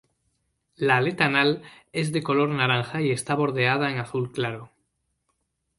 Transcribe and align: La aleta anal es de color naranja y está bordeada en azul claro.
La 0.77 0.97
aleta 0.97 1.25
anal 1.25 1.61
es 1.93 2.11
de 2.11 2.23
color 2.23 2.49
naranja 2.49 3.03
y 3.03 3.11
está 3.11 3.35
bordeada 3.35 3.91
en 3.91 3.99
azul 3.99 4.31
claro. 4.31 4.71